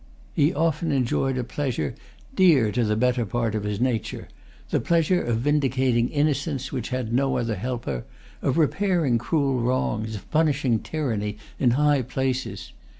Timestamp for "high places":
11.77-12.71